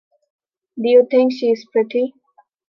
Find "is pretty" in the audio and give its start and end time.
1.51-2.15